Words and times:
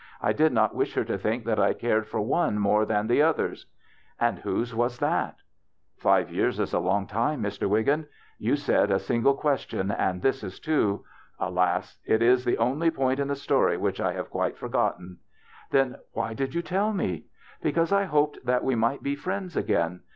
I 0.19 0.33
did 0.33 0.51
not 0.51 0.73
Tvish 0.73 0.95
her 0.95 1.03
to 1.03 1.17
think 1.19 1.45
that 1.45 1.59
I 1.59 1.73
cared 1.73 2.07
for 2.07 2.19
one 2.19 2.57
more 2.57 2.87
than 2.87 3.05
the 3.05 3.21
others."" 3.21 3.67
And 4.19 4.39
whose 4.39 4.73
was 4.73 4.97
that?"" 4.97 5.35
Five 5.99 6.31
years 6.31 6.59
is 6.59 6.73
a 6.73 6.79
long 6.79 7.05
time, 7.05 7.43
Mr. 7.43 7.69
Wiggin. 7.69 8.07
You 8.39 8.55
said 8.55 8.89
a 8.89 8.97
single 8.97 9.35
question, 9.35 9.91
and 9.91 10.23
this 10.23 10.43
is 10.43 10.59
two. 10.59 11.03
Alas! 11.39 11.99
It 12.03 12.23
is 12.23 12.43
the 12.45 12.57
only 12.57 12.89
point 12.89 13.19
in 13.19 13.27
the 13.27 13.35
story 13.35 13.77
which 13.77 14.01
I 14.01 14.13
have 14.13 14.31
quite 14.31 14.57
forgotten."" 14.57 15.19
Then 15.69 15.97
why 16.13 16.33
did 16.33 16.55
you 16.55 16.63
tell 16.63 16.93
me?"" 16.93 17.25
Because 17.61 17.91
I 17.91 18.05
hoped 18.05 18.43
that 18.43 18.63
we 18.63 18.73
might 18.73 19.03
be 19.03 19.13
friends 19.15 19.55
again. 19.55 19.99